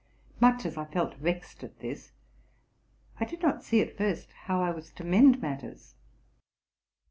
Much 0.39 0.65
as 0.65 0.77
I 0.77 0.85
felt 0.85 1.13
vexed 1.17 1.63
at 1.63 1.77
this, 1.77 2.11
I 3.19 3.25
did 3.25 3.43
not 3.43 3.63
see 3.63 3.81
at 3.81 3.95
first 3.99 4.31
how 4.45 4.59
I 4.59 4.71
was 4.71 4.89
to 4.93 5.03
mend 5.03 5.39
matters. 5.43 5.93